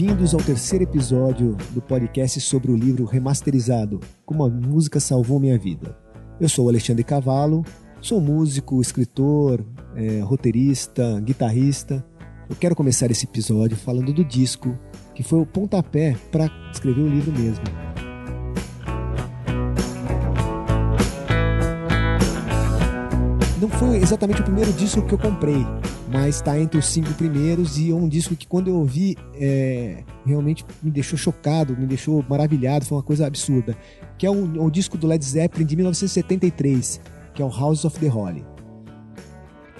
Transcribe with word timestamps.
Bem-vindos 0.00 0.32
ao 0.32 0.40
terceiro 0.40 0.84
episódio 0.84 1.56
do 1.72 1.82
podcast 1.82 2.40
sobre 2.40 2.70
o 2.70 2.76
livro 2.76 3.04
remasterizado 3.04 3.98
Como 4.24 4.44
a 4.44 4.48
Música 4.48 5.00
Salvou 5.00 5.40
Minha 5.40 5.58
Vida. 5.58 5.98
Eu 6.40 6.48
sou 6.48 6.68
Alexandre 6.68 7.02
Cavallo, 7.02 7.64
sou 8.00 8.20
músico, 8.20 8.80
escritor, 8.80 9.66
é, 9.96 10.20
roteirista, 10.20 11.20
guitarrista. 11.20 12.06
Eu 12.48 12.54
quero 12.54 12.76
começar 12.76 13.10
esse 13.10 13.24
episódio 13.26 13.76
falando 13.76 14.12
do 14.12 14.24
disco 14.24 14.78
que 15.16 15.24
foi 15.24 15.40
o 15.40 15.46
pontapé 15.46 16.16
para 16.30 16.48
escrever 16.72 17.02
o 17.02 17.08
livro 17.08 17.32
mesmo. 17.32 17.64
Não 23.60 23.68
foi 23.68 23.96
exatamente 23.96 24.42
o 24.42 24.44
primeiro 24.44 24.72
disco 24.74 25.02
que 25.02 25.14
eu 25.14 25.18
comprei, 25.18 25.66
mas 26.10 26.36
está 26.36 26.58
entre 26.58 26.78
os 26.78 26.86
cinco 26.86 27.12
primeiros 27.14 27.78
e 27.78 27.90
é 27.90 27.94
um 27.94 28.08
disco 28.08 28.34
que 28.34 28.46
quando 28.46 28.68
eu 28.68 28.76
ouvi 28.76 29.16
é, 29.34 30.02
realmente 30.24 30.64
me 30.82 30.90
deixou 30.90 31.18
chocado, 31.18 31.76
me 31.76 31.86
deixou 31.86 32.24
maravilhado, 32.28 32.86
foi 32.86 32.96
uma 32.96 33.02
coisa 33.02 33.26
absurda, 33.26 33.76
que 34.16 34.26
é 34.26 34.30
o, 34.30 34.64
o 34.64 34.70
disco 34.70 34.96
do 34.96 35.06
Led 35.06 35.22
Zeppelin 35.24 35.66
de 35.66 35.76
1973, 35.76 37.00
que 37.34 37.42
é 37.42 37.44
o 37.44 37.50
House 37.50 37.84
of 37.84 37.98
the 38.00 38.08
Holy. 38.08 38.44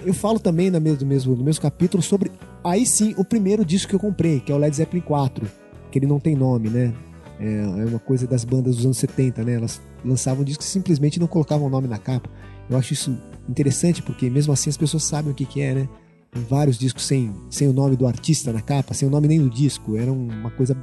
Eu 0.05 0.13
falo 0.13 0.39
também 0.39 0.69
no 0.69 0.79
mesmo, 0.79 1.07
mesmo, 1.07 1.35
no 1.35 1.43
mesmo 1.43 1.61
capítulo 1.61 2.01
sobre, 2.01 2.31
aí 2.63 2.85
sim, 2.85 3.13
o 3.17 3.25
primeiro 3.25 3.65
disco 3.65 3.89
que 3.89 3.95
eu 3.95 3.99
comprei, 3.99 4.39
que 4.39 4.51
é 4.51 4.55
o 4.55 4.57
Led 4.57 4.75
Zeppelin 4.75 5.01
4, 5.01 5.45
que 5.91 5.97
ele 5.97 6.05
não 6.05 6.19
tem 6.19 6.35
nome, 6.35 6.69
né? 6.69 6.93
É, 7.39 7.53
é 7.53 7.85
uma 7.85 7.99
coisa 7.99 8.27
das 8.27 8.45
bandas 8.45 8.75
dos 8.75 8.85
anos 8.85 8.97
70, 8.97 9.43
né? 9.43 9.55
Elas 9.55 9.81
lançavam 10.05 10.43
discos 10.43 10.67
e 10.67 10.69
simplesmente 10.69 11.19
não 11.19 11.27
colocavam 11.27 11.67
o 11.67 11.69
nome 11.69 11.87
na 11.87 11.97
capa. 11.97 12.29
Eu 12.69 12.77
acho 12.77 12.93
isso 12.93 13.17
interessante 13.47 14.03
porque 14.03 14.29
mesmo 14.29 14.53
assim 14.53 14.69
as 14.69 14.77
pessoas 14.77 15.03
sabem 15.03 15.31
o 15.31 15.35
que, 15.35 15.45
que 15.45 15.61
é, 15.61 15.73
né? 15.73 15.89
Vários 16.31 16.77
discos 16.77 17.05
sem, 17.05 17.33
sem 17.49 17.67
o 17.67 17.73
nome 17.73 17.95
do 17.95 18.05
artista 18.05 18.53
na 18.53 18.61
capa, 18.61 18.93
sem 18.93 19.07
o 19.07 19.11
nome 19.11 19.27
nem 19.27 19.39
do 19.39 19.49
disco. 19.49 19.97
Era 19.97 20.11
uma 20.11 20.51
coisa 20.51 20.77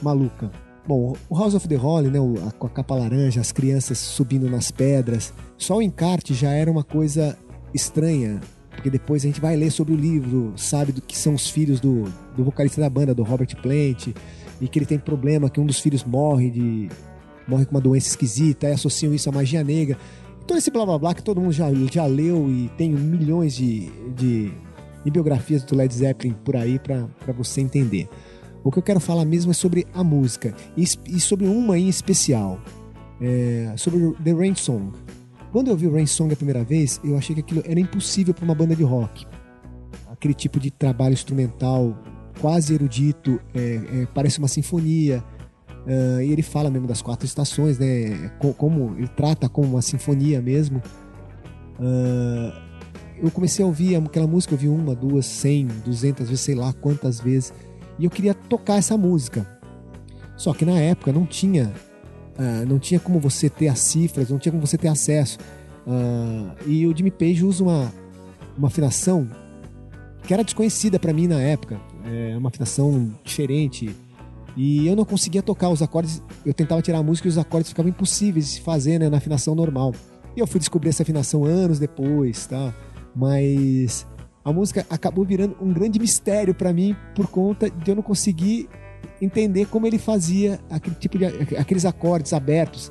maluca. 0.00 0.50
Bom, 0.86 1.16
o 1.28 1.38
House 1.38 1.54
of 1.54 1.68
the 1.68 1.76
Holy, 1.76 2.08
né, 2.08 2.18
com 2.58 2.66
a 2.66 2.70
capa 2.70 2.96
laranja, 2.96 3.40
as 3.40 3.52
crianças 3.52 3.98
subindo 3.98 4.50
nas 4.50 4.70
pedras, 4.70 5.32
só 5.56 5.76
o 5.76 5.82
encarte 5.82 6.34
já 6.34 6.50
era 6.50 6.68
uma 6.70 6.82
coisa 6.82 7.38
estranha, 7.72 8.40
porque 8.70 8.90
depois 8.90 9.22
a 9.22 9.28
gente 9.28 9.40
vai 9.40 9.54
ler 9.54 9.70
sobre 9.70 9.94
o 9.94 9.96
livro, 9.96 10.52
sabe 10.56 10.90
do 10.90 11.00
que 11.00 11.16
são 11.16 11.34
os 11.34 11.48
filhos 11.48 11.78
do, 11.78 12.04
do 12.36 12.42
vocalista 12.42 12.80
da 12.80 12.90
banda, 12.90 13.14
do 13.14 13.22
Robert 13.22 13.54
Plant, 13.62 14.08
e 14.60 14.66
que 14.66 14.76
ele 14.76 14.86
tem 14.86 14.98
problema, 14.98 15.48
que 15.48 15.60
um 15.60 15.66
dos 15.66 15.78
filhos 15.78 16.02
morre 16.02 16.50
de 16.50 16.88
morre 17.46 17.64
com 17.64 17.72
uma 17.72 17.80
doença 17.80 18.08
esquisita, 18.08 18.68
e 18.68 18.72
associam 18.72 19.14
isso 19.14 19.28
à 19.28 19.32
magia 19.32 19.62
negra. 19.62 19.96
Todo 20.46 20.58
esse 20.58 20.70
blá 20.70 20.84
blá 20.84 20.98
blá 20.98 21.14
que 21.14 21.22
todo 21.22 21.40
mundo 21.40 21.52
já, 21.52 21.72
já 21.92 22.06
leu 22.06 22.50
e 22.50 22.68
tem 22.76 22.90
milhões 22.90 23.54
de, 23.54 23.88
de 24.16 24.52
e 25.04 25.10
biografias 25.10 25.62
do 25.64 25.76
Led 25.76 25.92
Zeppelin 25.94 26.34
por 26.44 26.56
aí 26.56 26.78
para 26.78 27.08
você 27.36 27.60
entender. 27.60 28.08
O 28.64 28.70
que 28.70 28.78
eu 28.78 28.82
quero 28.82 29.00
falar 29.00 29.24
mesmo 29.24 29.50
é 29.50 29.54
sobre 29.54 29.86
a 29.92 30.04
música 30.04 30.54
e, 30.76 30.86
sobre 31.20 31.46
uma 31.46 31.78
em 31.78 31.88
especial, 31.88 32.60
é, 33.20 33.72
sobre 33.76 34.12
The 34.22 34.32
Rain 34.32 34.54
Song. 34.54 34.92
Quando 35.50 35.68
eu 35.68 35.76
vi 35.76 35.86
o 35.86 35.92
Rain 35.92 36.06
Song 36.06 36.32
a 36.32 36.36
primeira 36.36 36.64
vez, 36.64 37.00
eu 37.04 37.16
achei 37.16 37.34
que 37.34 37.40
aquilo 37.40 37.62
era 37.66 37.78
impossível 37.78 38.32
para 38.32 38.44
uma 38.44 38.54
banda 38.54 38.74
de 38.74 38.84
rock. 38.84 39.26
Aquele 40.08 40.34
tipo 40.34 40.60
de 40.60 40.70
trabalho 40.70 41.12
instrumental 41.12 41.98
quase 42.40 42.74
erudito, 42.74 43.40
é, 43.54 43.60
é, 44.02 44.06
parece 44.14 44.38
uma 44.38 44.48
sinfonia. 44.48 45.22
Uh, 45.84 46.22
e 46.22 46.32
ele 46.32 46.42
fala 46.42 46.70
mesmo 46.70 46.86
das 46.86 47.02
quatro 47.02 47.26
estações, 47.26 47.76
né? 47.76 48.30
Como 48.56 48.94
ele 48.96 49.08
trata 49.08 49.48
como 49.48 49.68
uma 49.68 49.82
sinfonia 49.82 50.40
mesmo. 50.40 50.80
Uh, 51.80 52.52
eu 53.22 53.30
comecei 53.30 53.64
a 53.64 53.66
ouvir 53.68 53.94
aquela 53.94 54.26
música, 54.26 54.52
eu 54.54 54.58
vi 54.58 54.68
uma, 54.68 54.94
duas, 54.94 55.24
cem, 55.26 55.68
duzentas 55.84 56.28
vezes, 56.28 56.44
sei 56.44 56.56
lá 56.56 56.72
quantas 56.72 57.20
vezes, 57.20 57.54
e 57.98 58.04
eu 58.04 58.10
queria 58.10 58.34
tocar 58.34 58.78
essa 58.78 58.98
música. 58.98 59.46
Só 60.36 60.52
que 60.52 60.64
na 60.64 60.78
época 60.80 61.12
não 61.12 61.24
tinha, 61.24 61.72
uh, 62.36 62.66
não 62.68 62.80
tinha 62.80 62.98
como 62.98 63.20
você 63.20 63.48
ter 63.48 63.68
as 63.68 63.78
cifras, 63.78 64.28
não 64.28 64.38
tinha 64.38 64.50
como 64.50 64.66
você 64.66 64.76
ter 64.76 64.88
acesso. 64.88 65.38
Uh, 65.86 66.68
e 66.68 66.84
o 66.86 66.96
Jimmy 66.96 67.12
Page 67.12 67.44
usa 67.44 67.62
uma, 67.62 67.92
uma 68.58 68.66
afinação 68.66 69.28
que 70.26 70.34
era 70.34 70.42
desconhecida 70.42 70.98
para 70.98 71.12
mim 71.12 71.28
na 71.28 71.40
época, 71.40 71.80
é 72.04 72.36
uma 72.36 72.48
afinação 72.48 73.14
diferente. 73.22 73.94
E 74.56 74.86
eu 74.86 74.96
não 74.96 75.04
conseguia 75.04 75.42
tocar 75.42 75.70
os 75.70 75.80
acordes, 75.80 76.22
eu 76.44 76.52
tentava 76.52 76.82
tirar 76.82 76.98
a 76.98 77.02
música 77.02 77.28
e 77.28 77.30
os 77.30 77.38
acordes 77.38 77.70
ficavam 77.70 77.88
impossíveis 77.88 78.46
de 78.46 78.50
se 78.54 78.60
fazer 78.60 78.98
né, 78.98 79.08
na 79.08 79.18
afinação 79.18 79.54
normal. 79.54 79.94
E 80.36 80.40
eu 80.40 80.46
fui 80.46 80.58
descobrir 80.58 80.90
essa 80.90 81.02
afinação 81.02 81.44
anos 81.44 81.78
depois, 81.78 82.46
tá? 82.46 82.74
Mas 83.14 84.06
a 84.44 84.52
música 84.52 84.86
acabou 84.90 85.24
virando 85.24 85.56
um 85.60 85.72
grande 85.72 85.98
mistério 85.98 86.54
para 86.54 86.72
mim 86.72 86.96
por 87.14 87.26
conta 87.28 87.70
de 87.70 87.90
eu 87.90 87.94
não 87.94 88.02
conseguir 88.02 88.68
entender 89.20 89.66
como 89.66 89.86
ele 89.86 89.98
fazia 89.98 90.60
aquele 90.68 90.96
tipo 90.96 91.18
de 91.18 91.26
aqueles 91.56 91.84
acordes 91.84 92.32
abertos 92.32 92.90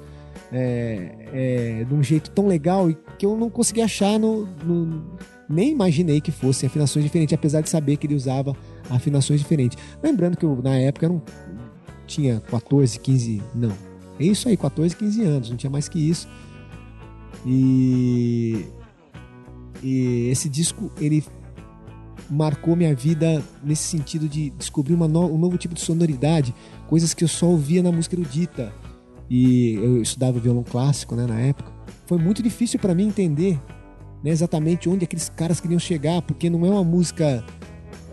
é, 0.51 1.11
é, 1.33 1.83
de 1.83 1.93
um 1.93 2.03
jeito 2.03 2.29
tão 2.31 2.47
legal 2.47 2.89
e 2.89 2.97
que 3.17 3.25
eu 3.25 3.37
não 3.37 3.49
conseguia 3.49 3.85
achar 3.85 4.17
no, 4.19 4.45
no, 4.63 5.17
nem 5.49 5.71
imaginei 5.71 6.21
que 6.21 6.31
fossem 6.31 6.67
afinações 6.67 7.03
diferentes 7.03 7.33
apesar 7.33 7.61
de 7.61 7.69
saber 7.69 7.97
que 7.97 8.07
ele 8.07 8.15
usava 8.15 8.55
afinações 8.89 9.39
diferentes. 9.39 9.77
Lembrando 10.01 10.37
que 10.37 10.45
eu, 10.45 10.61
na 10.61 10.75
época 10.75 11.05
eu 11.05 11.09
não 11.09 11.21
tinha 12.07 12.39
14 12.39 12.99
15 12.99 13.41
não. 13.55 13.73
É 14.19 14.23
isso 14.23 14.47
aí 14.47 14.57
14 14.57 14.95
15 14.95 15.23
anos 15.23 15.49
não 15.49 15.57
tinha 15.57 15.69
mais 15.69 15.87
que 15.89 15.99
isso. 15.99 16.27
E 17.45 18.65
e 19.83 20.29
esse 20.29 20.47
disco, 20.47 20.91
ele 20.99 21.23
marcou 22.29 22.75
minha 22.75 22.95
vida 22.95 23.43
nesse 23.63 23.83
sentido 23.83 24.27
de 24.27 24.51
descobrir 24.51 24.95
no, 24.95 25.05
um 25.05 25.37
novo 25.37 25.57
tipo 25.57 25.73
de 25.73 25.81
sonoridade, 25.81 26.53
coisas 26.87 27.13
que 27.13 27.23
eu 27.23 27.27
só 27.27 27.47
ouvia 27.47 27.83
na 27.83 27.91
música 27.91 28.15
erudita. 28.15 28.73
E 29.29 29.75
eu 29.75 30.01
estudava 30.01 30.39
violão 30.39 30.63
clássico 30.63 31.15
né, 31.15 31.25
na 31.25 31.39
época. 31.39 31.71
Foi 32.05 32.17
muito 32.17 32.43
difícil 32.43 32.79
para 32.79 32.93
mim 32.93 33.07
entender 33.07 33.59
né, 34.23 34.29
exatamente 34.29 34.89
onde 34.89 35.05
aqueles 35.05 35.29
caras 35.29 35.59
queriam 35.59 35.79
chegar, 35.79 36.21
porque 36.21 36.49
não 36.49 36.65
é 36.65 36.69
uma 36.69 36.83
música. 36.83 37.43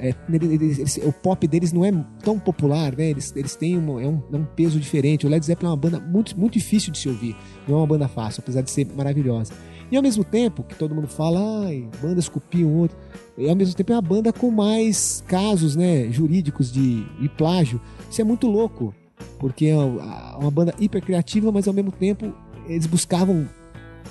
É, 0.00 0.14
eles, 0.30 0.96
o 0.98 1.12
pop 1.12 1.44
deles 1.48 1.72
não 1.72 1.84
é 1.84 1.90
tão 2.22 2.38
popular, 2.38 2.96
né? 2.96 3.10
Eles, 3.10 3.34
eles 3.34 3.56
têm 3.56 3.76
uma, 3.76 4.00
é, 4.00 4.06
um, 4.06 4.22
é 4.32 4.36
um 4.36 4.44
peso 4.44 4.78
diferente. 4.78 5.26
O 5.26 5.28
Led 5.28 5.44
Zeppelin 5.44 5.66
é 5.66 5.70
uma 5.70 5.76
banda 5.76 5.98
muito, 5.98 6.38
muito 6.38 6.52
difícil 6.52 6.92
de 6.92 6.98
se 6.98 7.08
ouvir. 7.08 7.36
Não 7.66 7.74
é 7.74 7.78
uma 7.80 7.86
banda 7.86 8.06
fácil, 8.06 8.40
apesar 8.40 8.62
de 8.62 8.70
ser 8.70 8.86
maravilhosa. 8.94 9.52
E 9.90 9.96
ao 9.96 10.02
mesmo 10.02 10.22
tempo 10.22 10.62
que 10.62 10.74
todo 10.74 10.94
mundo 10.94 11.08
fala, 11.08 11.66
ai, 11.66 11.88
bandas 12.02 12.28
copiam 12.28 12.72
outro, 12.74 12.96
e 13.36 13.48
ao 13.48 13.56
mesmo 13.56 13.74
tempo 13.74 13.92
é 13.92 13.94
uma 13.94 14.02
banda 14.02 14.32
com 14.32 14.50
mais 14.50 15.24
casos 15.26 15.74
né, 15.74 16.10
jurídicos 16.10 16.70
de, 16.70 17.04
de 17.18 17.28
plágio. 17.30 17.80
Isso 18.10 18.20
é 18.20 18.24
muito 18.24 18.46
louco, 18.46 18.94
porque 19.38 19.66
é 19.66 19.76
uma 19.76 20.50
banda 20.50 20.74
hiper 20.78 21.02
criativa, 21.02 21.50
mas 21.50 21.66
ao 21.66 21.74
mesmo 21.74 21.92
tempo 21.92 22.34
eles 22.66 22.86
buscavam, 22.86 23.48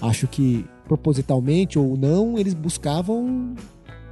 acho 0.02 0.28
que 0.28 0.66
propositalmente 0.88 1.78
ou 1.78 1.96
não, 1.98 2.40
eles 2.40 2.54
buscavam 2.54 3.54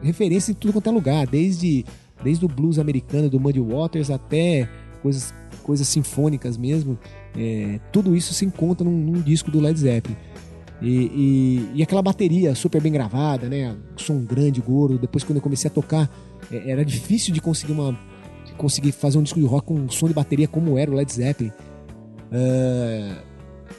referência 0.02 0.52
em 0.52 0.56
tudo 0.56 0.74
quanto 0.74 0.90
é 0.90 0.92
lugar, 0.92 1.26
desde, 1.26 1.84
desde 2.24 2.46
o 2.46 2.47
blues 2.47 2.78
americano 2.78 3.30
do 3.30 3.40
Muddy 3.40 3.59
Waters 3.59 4.12
até 4.12 4.70
coisas, 5.02 5.34
coisas 5.64 5.88
sinfônicas 5.88 6.58
mesmo. 6.58 6.97
É, 7.36 7.80
tudo 7.92 8.16
isso 8.16 8.34
se 8.34 8.46
encontra 8.46 8.84
num, 8.84 8.97
num 8.97 9.22
disco 9.22 9.50
do 9.50 9.59
Led 9.59 9.80
Zeppelin. 9.80 10.18
E, 10.81 10.90
e, 10.90 11.72
e, 11.75 11.84
aquela 11.84 12.02
bateria 12.02 12.53
super 12.53 12.81
bem 12.81 12.91
gravada, 12.91 13.47
né? 13.47 13.75
Som 13.96 14.24
grande, 14.25 14.59
gordo. 14.62 14.97
Depois, 14.97 15.24
quando 15.24 15.38
eu 15.38 15.41
comecei 15.41 15.69
a 15.69 15.74
tocar, 15.74 16.09
é, 16.52 16.72
era 16.72 16.84
difícil 16.84 17.34
de 17.34 17.41
conseguir 17.41 17.72
uma 17.72 17.97
conseguir 18.58 18.94
fazer 18.94 19.18
um 19.18 19.24
disco 19.24 19.40
de 19.40 19.46
rock 19.46 19.68
com 19.68 19.74
um 19.74 19.90
som 19.90 20.08
de 20.08 20.14
bateria 20.14 20.47
como 20.47 20.78
era 20.78 20.90
o 20.90 20.94
Led 20.94 21.11
Zeppelin. 21.11 21.52
Uh, 22.32 23.22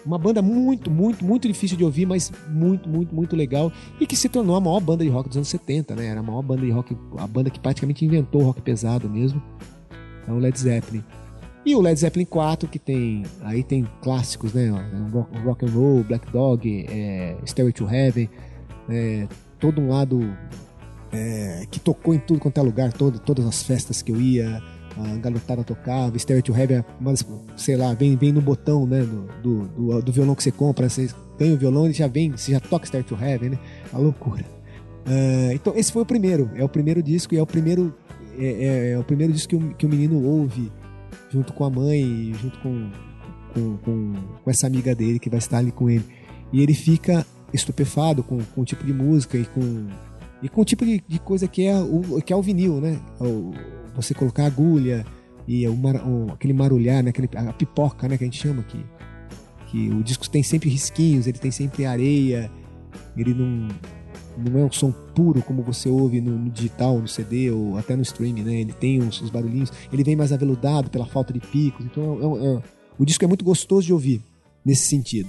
uma 0.05 0.19
banda 0.19 0.43
muito, 0.43 0.91
muito, 0.91 1.25
muito 1.25 1.49
difícil 1.49 1.77
de 1.77 1.85
ouvir, 1.85 2.07
mas 2.07 2.31
muito, 2.49 2.89
muito, 2.89 3.15
muito 3.15 3.35
legal. 3.35 3.73
E 4.01 4.07
que 4.07 4.17
se 4.17 4.29
tornou 4.29 4.55
a 4.55 4.61
maior 4.61 4.81
banda 4.81 5.03
de 5.03 5.11
rock 5.11 5.29
dos 5.29 5.37
anos 5.37 5.49
70, 5.49 5.95
né? 5.97 6.07
Era 6.07 6.21
a 6.21 6.23
maior 6.23 6.43
banda 6.43 6.63
de 6.63 6.71
rock, 6.71 6.97
a 7.19 7.27
banda 7.27 7.51
que 7.51 7.59
praticamente 7.59 8.05
inventou 8.05 8.43
o 8.43 8.45
rock 8.45 8.63
pesado 8.63 9.09
mesmo. 9.09 9.43
É 10.27 10.33
o 10.33 10.39
Led 10.39 10.59
Zeppelin. 10.59 11.03
E 11.67 11.75
o 11.75 11.81
Led 11.81 11.99
Zeppelin 11.99 12.27
4, 12.27 12.69
que 12.69 12.79
tem. 12.79 13.25
Aí 13.43 13.65
tem 13.65 13.85
clássicos, 14.01 14.55
né? 14.55 14.69
Rock, 15.13 15.39
rock 15.41 15.67
and 15.67 15.71
Roll, 15.71 16.05
Black 16.05 16.31
Dog, 16.31 16.87
é, 16.89 17.37
Stairway 17.45 17.73
to 17.73 17.93
Heaven, 17.93 18.31
é, 18.89 19.27
todo 19.59 19.81
um 19.81 19.89
lado 19.89 20.21
é, 21.11 21.67
que 21.69 21.81
tocou 21.81 22.15
em 22.15 22.21
tudo 22.21 22.39
quanto 22.39 22.59
é 22.59 22.63
lugar, 22.63 22.93
todo, 22.93 23.19
todas 23.19 23.45
as 23.45 23.65
festas 23.65 24.01
que 24.01 24.13
eu 24.13 24.21
ia, 24.21 24.63
a 24.97 25.17
garotada 25.17 25.65
tocava, 25.65 26.17
Stairway 26.17 26.41
to 26.41 26.57
Heaven, 26.57 26.85
mas, 27.01 27.27
sei 27.57 27.77
lá, 27.77 27.93
vem, 27.95 28.15
vem 28.15 28.31
no 28.31 28.41
botão, 28.41 28.87
né? 28.87 29.01
Do, 29.01 29.27
do, 29.43 29.69
do, 29.69 30.03
do 30.03 30.13
violão 30.13 30.37
que 30.37 30.45
você 30.45 30.53
compra, 30.53 30.89
você 30.89 31.09
ganha 31.37 31.53
o 31.53 31.59
violão 31.59 31.91
e 31.91 31.93
já 31.93 32.07
vem, 32.07 32.31
você 32.31 32.53
já 32.53 32.61
toca 32.61 32.87
Stairway 32.87 33.09
to 33.09 33.21
Heaven, 33.21 33.51
né? 33.51 33.59
A 33.93 33.99
loucura. 33.99 34.45
Uh, 35.05 35.53
então, 35.53 35.73
esse 35.75 35.91
foi 35.91 36.03
o 36.03 36.07
primeiro, 36.07 36.49
é 36.55 36.63
o 36.63 36.69
primeiro 36.69 37.03
disco 37.03 37.35
e 37.35 37.39
é 37.39 37.43
o 37.43 37.47
primeiro, 37.47 37.93
é, 38.39 38.47
é, 38.47 38.91
é 38.93 38.99
o 39.01 39.03
primeiro 39.03 39.33
disco 39.33 39.49
que 39.49 39.57
o, 39.57 39.75
que 39.75 39.87
o 39.87 39.89
menino 39.89 40.25
ouve 40.25 40.71
junto 41.37 41.53
com 41.53 41.65
a 41.65 41.71
mãe, 41.71 42.33
junto 42.41 42.59
com, 42.61 42.91
com, 43.53 43.77
com, 43.79 44.15
com, 44.43 44.51
essa 44.51 44.67
amiga 44.67 44.95
dele 44.95 45.19
que 45.19 45.29
vai 45.29 45.39
estar 45.39 45.59
ali 45.59 45.71
com 45.71 45.91
ele. 45.91 46.05
E 46.51 46.63
ele 46.63 46.73
fica 46.73 47.27
estupefado 47.53 48.23
com, 48.23 48.43
com 48.43 48.63
o 48.63 48.65
tipo 48.65 48.85
de 48.85 48.93
música 48.93 49.37
e 49.37 49.45
com, 49.45 49.87
e 50.43 50.49
com 50.49 50.63
o 50.63 50.65
tipo 50.65 50.85
de, 50.87 51.03
de 51.07 51.19
coisa 51.19 51.47
que 51.47 51.67
é, 51.67 51.79
o, 51.79 52.23
que 52.23 52.33
é 52.33 52.37
o 52.37 52.41
vinil, 52.41 52.81
né? 52.81 52.99
Você 53.95 54.15
colocar 54.15 54.47
agulha, 54.47 55.05
e 55.47 55.69
o, 55.69 55.77
mar, 55.77 55.97
o, 56.07 56.33
aquele 56.33 56.55
marulhar, 56.55 57.03
né? 57.03 57.11
Aquele, 57.11 57.29
a 57.37 57.53
pipoca, 57.53 58.09
né? 58.09 58.17
Que 58.17 58.25
a 58.25 58.27
gente 58.27 58.41
chama 58.41 58.63
aqui. 58.63 58.83
Que 59.67 59.91
o 59.91 60.03
disco 60.03 60.29
tem 60.31 60.43
sempre 60.43 60.71
risquinhos, 60.71 61.27
ele 61.27 61.39
tem 61.39 61.51
sempre 61.51 61.85
areia, 61.85 62.51
ele 63.15 63.35
não, 63.35 63.69
não 64.37 64.61
é 64.61 64.65
um 64.65 64.73
som 64.73 64.93
puro 65.15 65.43
como 65.43 65.63
você 65.63 65.89
ouve 65.89 66.21
no, 66.21 66.33
no 66.33 66.51
digital, 66.51 66.99
no 66.99 67.09
CD 67.09 67.51
ou 67.51 67.77
até 67.79 67.97
no 67.97 68.03
streaming, 68.03 68.43
né? 68.43 68.61
Ele 68.61 68.73
tem 68.73 69.03
uns, 69.03 69.21
uns, 69.23 69.31
barulhinhos, 69.31 69.73
ele 69.93 70.05
vem 70.05 70.17
mais 70.17 70.33
aveludado 70.33 70.91
pela 70.91 71.07
falta 71.07 71.33
de 71.33 71.41
picos, 71.41 71.85
então 71.85 72.39
é, 72.39 72.47
é, 72.47 72.63
o 72.99 73.05
disco 73.05 73.25
é 73.25 73.29
muito 73.29 73.45
gostoso 73.45 73.87
de 73.87 73.93
ouvir 73.93 74.23
nesse 74.65 74.87
sentido. 74.87 75.29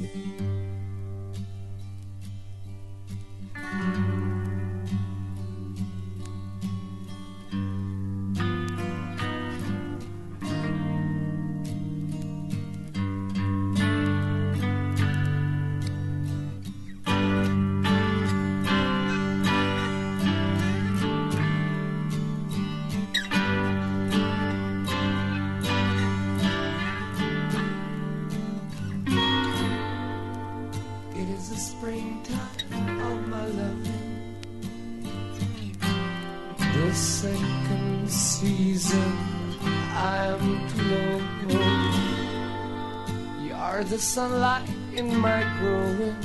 Sunlight 43.99 44.69
in 44.94 45.15
my 45.17 45.44
growing. 45.59 46.15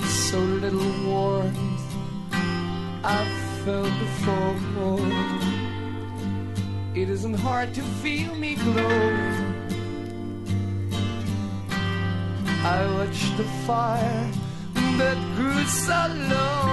So 0.00 0.38
little 0.38 0.92
warmth 1.06 1.58
I've 3.02 3.26
felt 3.64 3.92
before. 3.98 4.54
It 6.94 7.08
isn't 7.10 7.34
hard 7.34 7.74
to 7.74 7.82
feel 7.82 8.34
me 8.36 8.54
glow. 8.54 9.54
I 12.62 12.86
watched 12.94 13.36
the 13.36 13.44
fire 13.66 14.30
that 14.98 15.18
grew 15.36 15.64
so 15.64 16.06
low. 16.30 16.63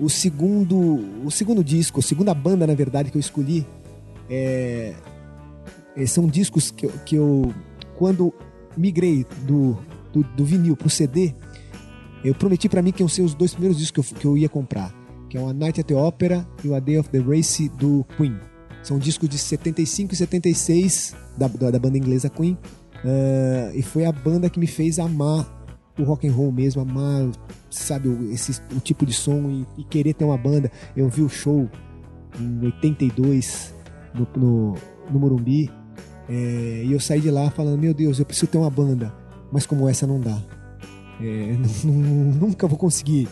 O 0.00 0.08
segundo, 0.08 0.76
o 1.24 1.30
segundo 1.30 1.62
disco, 1.62 2.00
a 2.00 2.02
segunda 2.02 2.32
banda, 2.32 2.66
na 2.66 2.74
verdade, 2.74 3.10
que 3.10 3.18
eu 3.18 3.20
escolhi, 3.20 3.66
é, 4.30 4.94
é, 5.94 6.06
são 6.06 6.26
discos 6.26 6.70
que, 6.70 6.88
que 7.04 7.16
eu, 7.16 7.52
quando 7.98 8.32
migrei 8.76 9.26
do, 9.42 9.76
do, 10.10 10.22
do 10.22 10.44
vinil 10.44 10.74
pro 10.74 10.88
CD, 10.88 11.34
eu 12.24 12.34
prometi 12.34 12.68
para 12.68 12.80
mim 12.80 12.92
que 12.92 13.02
iam 13.02 13.08
ser 13.08 13.22
os 13.22 13.34
dois 13.34 13.52
primeiros 13.52 13.78
discos 13.78 14.08
que 14.08 14.14
eu, 14.14 14.20
que 14.20 14.26
eu 14.26 14.38
ia 14.38 14.48
comprar, 14.48 14.94
que 15.28 15.36
é 15.36 15.40
o 15.40 15.48
A 15.48 15.52
Night 15.52 15.80
at 15.80 15.86
the 15.86 15.94
Opera 15.94 16.48
e 16.64 16.68
o 16.68 16.74
A 16.74 16.80
Day 16.80 16.98
of 16.98 17.08
the 17.10 17.18
Race 17.18 17.68
do 17.68 18.06
Queen. 18.16 18.38
São 18.82 18.98
discos 18.98 19.28
de 19.28 19.36
75 19.36 20.14
e 20.14 20.16
76 20.16 21.14
da, 21.36 21.46
da, 21.46 21.70
da 21.72 21.78
banda 21.78 21.98
inglesa 21.98 22.30
Queen. 22.30 22.56
Uh, 23.04 23.74
e 23.74 23.82
foi 23.82 24.04
a 24.04 24.12
banda 24.12 24.48
que 24.48 24.58
me 24.58 24.66
fez 24.66 24.98
amar 24.98 25.59
o 26.00 26.04
rock 26.04 26.26
and 26.26 26.32
roll 26.32 26.52
mesmo, 26.52 26.82
amar, 26.82 27.30
sabe, 27.70 28.08
esse, 28.32 28.60
o 28.74 28.80
tipo 28.80 29.04
de 29.04 29.12
som 29.12 29.48
e, 29.50 29.66
e 29.80 29.84
querer 29.84 30.14
ter 30.14 30.24
uma 30.24 30.38
banda. 30.38 30.70
Eu 30.96 31.08
vi 31.08 31.22
o 31.22 31.28
show 31.28 31.68
em 32.38 32.64
82 32.64 33.74
no, 34.14 34.26
no, 34.36 34.74
no 35.10 35.20
Morumbi 35.20 35.70
é, 36.28 36.84
e 36.84 36.92
eu 36.92 37.00
saí 37.00 37.20
de 37.20 37.30
lá 37.30 37.50
falando, 37.50 37.80
meu 37.80 37.92
Deus, 37.92 38.20
eu 38.20 38.24
preciso 38.24 38.46
ter 38.46 38.58
uma 38.58 38.70
banda, 38.70 39.12
mas 39.50 39.66
como 39.66 39.88
essa 39.88 40.06
não 40.06 40.20
dá. 40.20 40.38
É, 41.22 41.54
nunca 41.84 42.66
vou 42.66 42.78
conseguir 42.78 43.28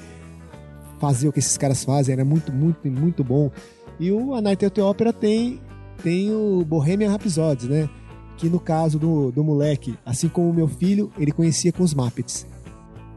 fazer 0.98 1.26
o 1.26 1.32
que 1.32 1.38
esses 1.38 1.56
caras 1.56 1.82
fazem, 1.82 2.12
era 2.12 2.22
muito, 2.22 2.52
muito, 2.52 2.86
muito 2.86 3.24
bom. 3.24 3.50
E 3.98 4.12
o 4.12 4.34
A 4.34 4.42
Night 4.42 4.66
at 4.66 4.74
the 4.74 4.82
Opera 4.82 5.10
tem, 5.10 5.58
tem 6.02 6.30
o 6.30 6.62
Bohemian 6.66 7.10
Rhapsody, 7.10 7.66
né? 7.66 7.88
Que 8.36 8.50
no 8.50 8.60
caso 8.60 8.98
do, 8.98 9.32
do 9.32 9.42
moleque, 9.42 9.98
assim 10.04 10.28
como 10.28 10.50
o 10.50 10.52
meu 10.52 10.68
filho, 10.68 11.10
ele 11.18 11.32
conhecia 11.32 11.72
com 11.72 11.82
os 11.82 11.94
Muppets. 11.94 12.46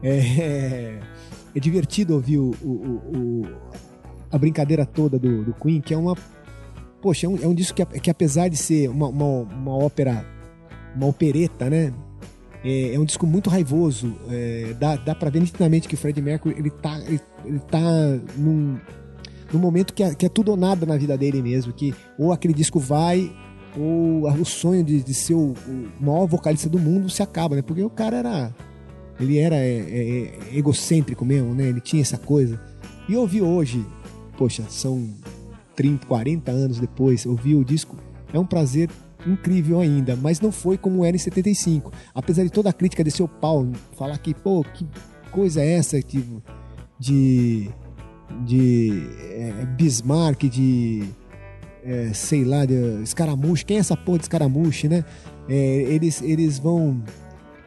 É, 0.02 0.98
é 1.54 1.60
divertido 1.60 2.14
ouvir 2.14 2.38
o, 2.38 2.50
o, 2.62 2.68
o, 2.68 3.42
a 4.30 4.38
brincadeira 4.38 4.84
toda 4.84 5.18
do, 5.18 5.44
do, 5.44 5.54
Queen, 5.54 5.80
que 5.80 5.94
é 5.94 5.96
uma. 5.96 6.16
Poxa, 7.00 7.26
é 7.26 7.28
um, 7.28 7.36
é 7.36 7.46
um 7.46 7.54
disco 7.54 7.76
que, 7.76 8.00
que, 8.00 8.10
apesar 8.10 8.48
de 8.48 8.56
ser 8.56 8.88
uma, 8.88 9.08
uma, 9.08 9.26
uma 9.42 9.76
ópera, 9.76 10.24
uma 10.96 11.06
opereta, 11.06 11.68
né? 11.68 11.92
É, 12.64 12.94
é, 12.94 12.98
um 12.98 13.04
disco 13.04 13.26
muito 13.26 13.50
raivoso. 13.50 14.16
É, 14.30 14.74
dá, 14.78 14.96
dá 14.96 15.14
pra 15.14 15.30
ver 15.30 15.40
nitidamente 15.40 15.88
que 15.88 15.94
o 15.94 15.98
Fred 15.98 16.20
Mercury 16.22 16.54
ele 16.58 16.70
tá, 16.70 16.98
ele, 17.00 17.20
ele 17.44 17.58
tá 17.58 17.80
num, 18.36 18.78
num 19.52 19.58
momento 19.58 19.92
que 19.92 20.02
é, 20.02 20.14
que 20.14 20.26
é 20.26 20.28
tudo 20.28 20.52
ou 20.52 20.56
nada 20.56 20.86
na 20.86 20.96
vida 20.96 21.18
dele 21.18 21.42
mesmo. 21.42 21.72
Que 21.72 21.94
ou 22.18 22.32
aquele 22.32 22.54
disco 22.54 22.78
vai, 22.78 23.30
ou 23.76 24.28
o 24.28 24.44
sonho 24.44 24.84
de, 24.84 25.02
de 25.02 25.14
ser 25.14 25.34
o, 25.34 25.52
o 25.52 25.90
maior 26.00 26.26
vocalista 26.26 26.68
do 26.68 26.78
mundo 26.78 27.10
se 27.10 27.22
acaba, 27.22 27.56
né? 27.56 27.62
Porque 27.62 27.82
o 27.82 27.90
cara 27.90 28.16
era 28.16 28.54
ele 29.22 29.38
era 29.38 29.56
é, 29.56 29.78
é, 29.78 30.38
é, 30.52 30.58
egocêntrico 30.58 31.24
mesmo, 31.24 31.54
né? 31.54 31.68
Ele 31.68 31.80
tinha 31.80 32.02
essa 32.02 32.18
coisa. 32.18 32.60
E 33.08 33.16
ouvir 33.16 33.42
hoje, 33.42 33.84
poxa, 34.36 34.64
são 34.68 35.08
30, 35.76 36.06
40 36.06 36.50
anos 36.50 36.78
depois, 36.78 37.24
ouvir 37.26 37.54
o 37.54 37.64
disco 37.64 37.96
é 38.32 38.38
um 38.38 38.46
prazer 38.46 38.90
incrível 39.26 39.80
ainda, 39.80 40.16
mas 40.16 40.40
não 40.40 40.50
foi 40.50 40.76
como 40.76 41.04
era 41.04 41.14
em 41.14 41.18
75. 41.18 41.92
Apesar 42.14 42.42
de 42.42 42.50
toda 42.50 42.70
a 42.70 42.72
crítica 42.72 43.04
desse 43.04 43.22
o 43.22 43.28
pau, 43.28 43.68
falar 43.96 44.18
que, 44.18 44.34
pô, 44.34 44.64
que 44.64 44.86
coisa 45.30 45.60
é 45.60 45.72
essa 45.74 46.00
de, 46.00 46.24
de, 46.98 47.70
de 48.44 49.08
é, 49.34 49.66
Bismarck, 49.76 50.48
de 50.48 51.04
é, 51.84 52.12
sei 52.12 52.44
lá, 52.44 52.64
de 52.64 53.02
escaramuche, 53.02 53.64
quem 53.64 53.76
é 53.76 53.80
essa 53.80 53.96
porra 53.96 54.18
de 54.18 54.24
escaramuche, 54.24 54.88
né? 54.88 55.04
É, 55.48 55.54
eles, 55.54 56.22
eles 56.22 56.58
vão 56.58 57.02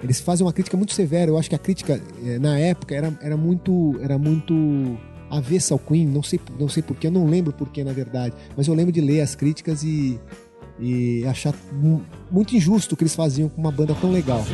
eles 0.05 0.19
fazem 0.19 0.45
uma 0.45 0.53
crítica 0.53 0.77
muito 0.77 0.93
severa. 0.93 1.29
Eu 1.29 1.37
acho 1.37 1.49
que 1.49 1.55
a 1.55 1.59
crítica 1.59 2.01
eh, 2.23 2.39
na 2.39 2.57
época 2.59 2.95
era, 2.95 3.17
era 3.21 3.35
muito 3.35 3.95
era 4.01 4.17
muito 4.17 4.97
avessa 5.29 5.73
ao 5.73 5.79
Queen. 5.79 6.05
Não 6.07 6.23
sei 6.23 6.39
não 6.59 6.69
sei 6.69 6.81
porquê, 6.83 7.07
eu 7.07 7.11
não 7.11 7.25
lembro 7.25 7.51
porquê 7.51 7.83
na 7.83 7.91
verdade, 7.91 8.33
mas 8.55 8.67
eu 8.67 8.73
lembro 8.73 8.91
de 8.91 9.01
ler 9.01 9.21
as 9.21 9.35
críticas 9.35 9.83
e 9.83 10.19
e 10.79 11.25
achar 11.25 11.53
muito 12.29 12.55
injusto 12.55 12.95
o 12.95 12.97
que 12.97 13.03
eles 13.03 13.15
faziam 13.15 13.47
com 13.47 13.61
uma 13.61 13.71
banda 13.71 13.95
tão 13.95 14.11
legal. 14.11 14.45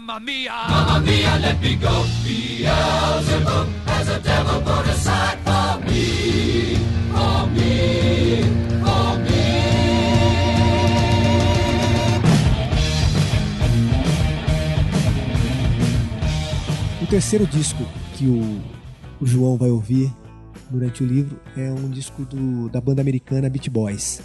Mamma 0.00 0.18
mia. 0.20 0.52
Mamma 0.68 1.00
mia, 1.00 1.36
let 1.38 1.60
me 1.60 1.76
go. 1.76 2.04
Beelzebub 2.24 3.68
has 3.86 4.08
a 4.08 4.18
devil 4.20 4.62
put 4.62 4.88
aside 4.88 5.38
for 5.44 5.78
me. 5.84 6.76
For 7.12 7.46
me. 7.48 8.42
For 8.82 9.18
me. 9.18 9.30
terceiro 17.10 17.46
disco 17.46 17.84
que 18.16 18.26
o, 18.26 18.62
o 19.20 19.26
João 19.26 19.58
vai 19.58 19.68
ouvir 19.68 20.14
durante 20.70 21.02
o 21.02 21.06
livro 21.06 21.40
é 21.56 21.68
um 21.72 21.90
disco 21.90 22.24
do, 22.24 22.68
da 22.68 22.80
banda 22.80 23.02
americana 23.02 23.50
Beach 23.50 23.68
Boys. 23.68 24.22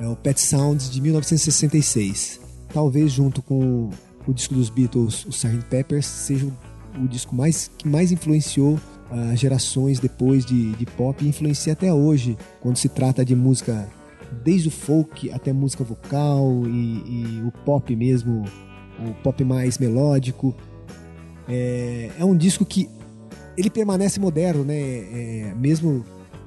É 0.00 0.06
o 0.06 0.14
Pet 0.14 0.40
Sounds 0.40 0.88
de 0.88 1.00
1966. 1.00 2.40
Talvez 2.72 3.10
junto 3.10 3.42
com 3.42 3.90
o 4.28 4.34
disco 4.34 4.54
dos 4.54 4.68
Beatles, 4.68 5.24
o 5.24 5.30
Sgt. 5.30 5.64
Peppers, 5.70 6.06
seja 6.06 6.46
o, 6.46 7.04
o 7.04 7.08
disco 7.08 7.34
mais, 7.34 7.70
que 7.78 7.88
mais 7.88 8.12
influenciou 8.12 8.74
uh, 8.74 9.34
gerações 9.34 9.98
depois 9.98 10.44
de, 10.44 10.72
de 10.72 10.84
pop 10.84 11.24
e 11.24 11.28
influencia 11.28 11.72
até 11.72 11.92
hoje 11.92 12.36
quando 12.60 12.76
se 12.76 12.88
trata 12.88 13.24
de 13.24 13.34
música 13.34 13.88
desde 14.44 14.68
o 14.68 14.70
folk 14.70 15.30
até 15.32 15.52
música 15.52 15.82
vocal 15.82 16.62
e, 16.66 17.38
e 17.38 17.42
o 17.46 17.50
pop 17.64 17.96
mesmo, 17.96 18.44
o 19.00 19.14
pop 19.22 19.42
mais 19.42 19.78
melódico. 19.78 20.54
É, 21.48 22.10
é 22.18 22.24
um 22.24 22.36
disco 22.36 22.66
que 22.66 22.90
ele 23.56 23.70
permanece 23.70 24.20
moderno, 24.20 24.62
né? 24.64 24.76
É, 24.76 25.54
mesmo 25.56 26.04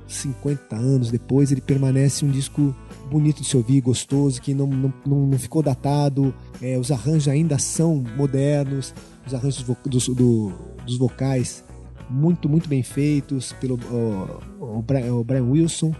50 0.07 0.75
anos 0.75 1.09
depois, 1.09 1.51
ele 1.51 1.61
permanece 1.61 2.23
um 2.23 2.29
disco 2.29 2.75
bonito 3.09 3.41
de 3.41 3.47
se 3.47 3.57
ouvir, 3.57 3.81
gostoso, 3.81 4.41
que 4.41 4.53
não, 4.53 4.67
não, 4.67 4.93
não 5.05 5.39
ficou 5.39 5.63
datado. 5.63 6.33
É, 6.61 6.77
os 6.77 6.91
arranjos 6.91 7.27
ainda 7.27 7.57
são 7.57 8.03
modernos, 8.15 8.93
os 9.25 9.33
arranjos 9.33 9.63
dos, 9.85 10.07
do, 10.09 10.51
dos 10.85 10.97
vocais 10.97 11.63
muito, 12.09 12.49
muito 12.49 12.67
bem 12.67 12.83
feitos 12.83 13.53
pelo 13.53 13.79
o, 13.89 14.77
o, 14.77 14.81
Brian, 14.81 15.13
o 15.15 15.23
Brian 15.23 15.45
Wilson 15.45 15.95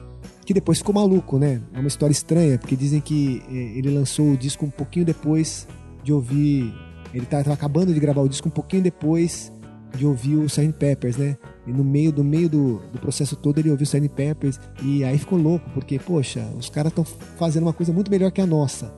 que 0.46 0.54
depois 0.54 0.80
ficou 0.80 0.94
maluco, 0.94 1.38
né? 1.38 1.62
É 1.74 1.80
uma 1.80 1.88
história 1.88 2.12
estranha, 2.12 2.58
porque 2.58 2.76
dizem 2.76 3.00
que 3.00 3.42
é, 3.50 3.54
ele 3.78 3.90
lançou 3.90 4.32
o 4.32 4.38
disco 4.38 4.66
um 4.66 4.70
pouquinho 4.70 5.06
depois 5.06 5.68
de 6.04 6.12
ouvir. 6.12 6.74
Ele 7.14 7.24
estava 7.24 7.54
acabando 7.54 7.94
de 7.94 8.00
gravar 8.00 8.22
o 8.22 8.28
disco 8.28 8.48
um 8.48 8.52
pouquinho 8.52 8.84
depois 8.84 9.52
de 9.96 10.06
ouvir 10.06 10.36
o 10.36 10.46
Sgt. 10.46 10.74
Peppers, 10.74 11.18
né? 11.18 11.38
E 11.68 11.72
no 11.72 11.84
meio 11.84 12.12
do 12.12 12.24
meio 12.24 12.50
do, 12.50 12.82
do 12.92 13.00
processo 13.00 13.36
todo 13.36 13.60
ele 13.60 13.70
ouviu 13.70 13.84
o 13.84 13.88
Sgt. 13.88 14.10
Peppers 14.10 14.60
e 14.84 15.04
aí 15.04 15.18
ficou 15.18 15.38
louco, 15.38 15.70
porque, 15.74 16.00
poxa, 16.00 16.46
os 16.58 16.70
caras 16.70 16.92
estão 16.92 17.06
fazendo 17.06 17.64
uma 17.64 17.74
coisa 17.74 17.94
muito 17.94 18.10
melhor 18.10 18.32
que 18.32 18.42
a 18.42 18.46
nossa. 18.46 18.94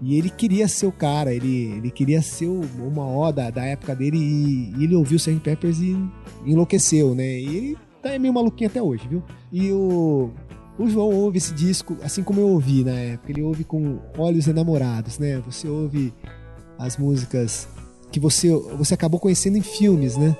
E 0.00 0.16
ele 0.16 0.30
queria 0.30 0.68
ser 0.68 0.86
o 0.86 0.92
cara, 0.92 1.34
ele, 1.34 1.72
ele 1.76 1.90
queria 1.90 2.22
ser 2.22 2.46
o, 2.46 2.60
uma 2.78 3.04
ó 3.04 3.32
da, 3.32 3.50
da 3.50 3.64
época 3.64 3.94
dele 3.94 4.16
e, 4.16 4.72
e 4.78 4.84
ele 4.84 4.94
ouviu 4.94 5.16
o 5.16 5.20
Sgt. 5.20 5.40
Peppers 5.40 5.80
e 5.80 5.96
enlouqueceu, 6.46 7.14
né? 7.14 7.26
E 7.26 7.56
ele 7.56 7.78
tá 8.00 8.16
meio 8.18 8.32
maluquinho 8.32 8.70
até 8.70 8.80
hoje, 8.80 9.08
viu? 9.08 9.22
E 9.52 9.72
o, 9.72 10.30
o 10.78 10.88
João 10.88 11.12
ouve 11.12 11.38
esse 11.38 11.52
disco 11.52 11.96
assim 12.02 12.22
como 12.22 12.40
eu 12.40 12.48
ouvi 12.48 12.84
na 12.84 12.92
época. 12.92 13.32
Ele 13.32 13.42
ouve 13.42 13.64
com 13.64 13.98
olhos 14.16 14.46
enamorados, 14.46 15.18
né? 15.18 15.42
Você 15.46 15.68
ouve 15.68 16.14
as 16.78 16.96
músicas 16.96 17.68
que 18.12 18.20
você, 18.20 18.50
você 18.76 18.94
acabou 18.94 19.18
conhecendo 19.18 19.56
em 19.58 19.62
filmes, 19.62 20.16
né? 20.16 20.36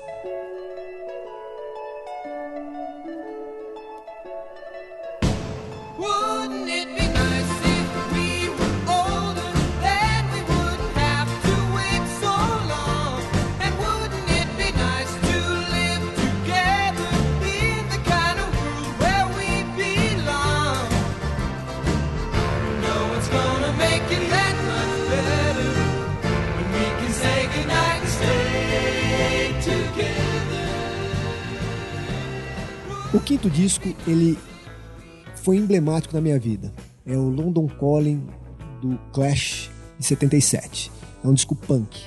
Quinto 33.17 33.49
disco, 33.49 33.87
ele 34.05 34.37
foi 35.35 35.57
emblemático 35.57 36.13
na 36.13 36.21
minha 36.21 36.37
vida. 36.37 36.71
É 37.05 37.17
o 37.17 37.29
London 37.29 37.67
Calling 37.67 38.23
do 38.81 38.99
Clash 39.11 39.71
de 39.97 40.05
77. 40.05 40.91
É 41.23 41.27
um 41.27 41.33
disco 41.33 41.55
punk. 41.55 42.05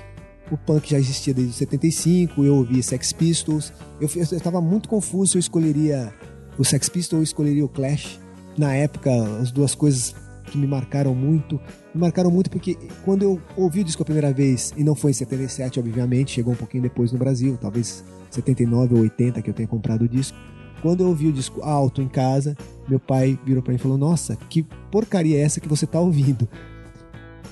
O 0.51 0.57
punk 0.57 0.91
já 0.91 0.99
existia 0.99 1.35
desde 1.35 1.55
75, 1.55 2.45
eu 2.45 2.57
ouvi 2.57 2.83
Sex 2.83 3.13
Pistols. 3.13 3.73
Eu 4.01 4.07
estava 4.07 4.61
muito 4.61 4.89
confuso 4.89 5.33
se 5.33 5.39
eu 5.39 5.41
escolheria 5.41 6.13
o 6.59 6.65
Sex 6.65 6.89
Pistols 6.89 7.19
ou 7.19 7.23
escolheria 7.23 7.65
o 7.65 7.69
Clash. 7.69 8.21
Na 8.57 8.75
época, 8.75 9.11
as 9.41 9.51
duas 9.51 9.75
coisas 9.75 10.15
que 10.45 10.59
me 10.59 10.67
marcaram 10.67 11.15
muito. 11.15 11.59
Me 11.95 12.01
marcaram 12.01 12.31
muito 12.31 12.51
porque 12.51 12.77
quando 13.05 13.23
eu 13.23 13.41
ouvi 13.57 13.81
o 13.81 13.85
disco 13.85 14.03
a 14.03 14.05
primeira 14.05 14.33
vez, 14.33 14.73
e 14.77 14.85
não 14.85 14.95
foi 14.95 15.11
em 15.13 15.15
77, 15.15 15.81
obviamente, 15.81 16.33
chegou 16.33 16.53
um 16.53 16.57
pouquinho 16.57 16.83
depois 16.83 17.11
no 17.11 17.19
Brasil, 17.19 17.59
talvez 17.61 18.05
79 18.31 18.95
ou 18.95 19.01
80 19.01 19.41
que 19.41 19.49
eu 19.49 19.55
tenha 19.55 19.69
comprado 19.69 20.03
o 20.03 20.09
disco. 20.09 20.37
Quando 20.83 21.05
eu 21.05 21.09
ouvi 21.09 21.29
o 21.29 21.33
disco 21.33 21.63
alto 21.63 22.03
em 22.03 22.09
casa, 22.09 22.57
meu 22.89 22.99
pai 22.99 23.39
virou 23.47 23.63
para 23.63 23.73
mim 23.73 23.77
e 23.77 23.81
falou: 23.81 23.97
Nossa, 23.97 24.37
que 24.37 24.65
porcaria 24.91 25.39
é 25.39 25.43
essa 25.43 25.61
que 25.61 25.69
você 25.69 25.87
tá 25.87 26.01
ouvindo? 26.01 26.49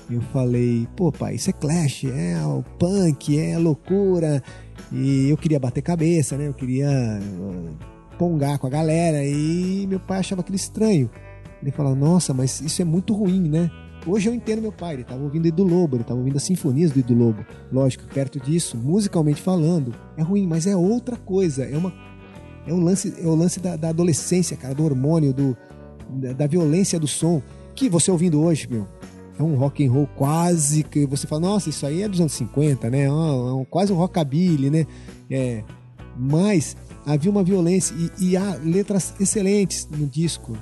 Eu 0.09 0.21
falei: 0.21 0.85
Pô, 0.95 1.11
pai, 1.11 1.35
isso 1.35 1.49
é 1.49 1.53
Clash, 1.53 2.03
é 2.03 2.45
o 2.45 2.61
punk, 2.77 3.39
é 3.39 3.57
loucura. 3.57 4.43
E 4.91 5.29
eu 5.29 5.37
queria 5.37 5.59
bater 5.59 5.81
cabeça, 5.81 6.37
né? 6.37 6.49
Eu 6.49 6.53
queria 6.53 6.89
uh, 6.89 7.77
pongar 8.17 8.59
com 8.59 8.67
a 8.67 8.69
galera. 8.69 9.25
E 9.25 9.87
meu 9.87 10.01
pai 10.01 10.19
achava 10.19 10.41
aquilo 10.41 10.57
estranho. 10.57 11.09
Ele 11.61 11.71
falou: 11.71 11.95
Nossa, 11.95 12.33
mas 12.33 12.59
isso 12.59 12.81
é 12.81 12.85
muito 12.85 13.13
ruim, 13.13 13.47
né? 13.47 13.71
Hoje 14.05 14.27
eu 14.27 14.33
entendo 14.33 14.63
meu 14.63 14.71
pai, 14.71 14.95
ele 14.95 15.03
estava 15.03 15.21
ouvindo 15.21 15.45
Edu 15.45 15.63
Lobo, 15.63 15.95
ele 15.95 16.01
estava 16.01 16.19
ouvindo 16.19 16.35
as 16.35 16.43
sinfonias 16.43 16.91
do 16.91 16.99
Edu 16.99 17.13
Lobo. 17.13 17.45
Lógico, 17.71 18.03
perto 18.11 18.39
disso, 18.39 18.75
musicalmente 18.75 19.39
falando, 19.39 19.93
é 20.17 20.23
ruim, 20.23 20.47
mas 20.47 20.65
é 20.65 20.75
outra 20.75 21.15
coisa, 21.15 21.63
é 21.63 21.77
uma 21.77 21.93
é 22.65 22.73
o 22.73 22.79
lance, 22.79 23.13
é 23.17 23.25
o 23.25 23.35
lance 23.35 23.59
da, 23.59 23.75
da 23.75 23.89
adolescência, 23.89 24.55
cara, 24.55 24.73
do 24.73 24.83
hormônio, 24.83 25.33
do, 25.33 25.57
da, 26.09 26.33
da, 26.33 26.47
violência 26.47 26.99
do 26.99 27.07
som. 27.07 27.41
Que 27.73 27.89
você 27.89 28.11
ouvindo 28.11 28.41
hoje, 28.41 28.67
meu, 28.69 28.87
é 29.39 29.43
um 29.43 29.55
rock 29.55 29.85
and 29.85 29.91
roll 29.91 30.07
quase 30.15 30.83
que 30.83 31.05
você 31.05 31.25
fala, 31.25 31.41
nossa, 31.41 31.69
isso 31.69 31.85
aí 31.85 32.03
é 32.03 32.07
dos 32.07 32.19
anos 32.19 32.33
50, 32.33 32.89
né? 32.89 33.03
É 33.03 33.11
um, 33.11 33.65
quase 33.65 33.91
um 33.91 33.95
rockabilly, 33.95 34.69
né? 34.69 34.85
É, 35.29 35.63
mas 36.17 36.75
havia 37.05 37.31
uma 37.31 37.43
violência 37.43 37.95
e, 37.95 38.31
e 38.31 38.37
há 38.37 38.55
letras 38.63 39.13
excelentes 39.19 39.87
no 39.89 40.05
disco 40.05 40.55